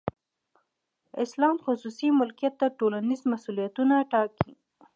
[1.23, 4.51] اسلام خصوصي ملکیت ته ټولنیز مسولیتونه ټاکي.